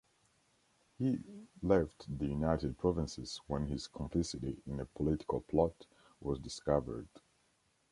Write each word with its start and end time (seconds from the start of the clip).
He 0.97 1.19
left 1.61 2.17
the 2.17 2.25
United 2.25 2.75
Provinces 2.79 3.39
when 3.45 3.67
his 3.67 3.85
complicity 3.85 4.57
in 4.65 4.79
a 4.79 4.85
political 4.87 5.41
plot 5.41 5.85
was 6.19 6.39
discovered. 6.39 7.07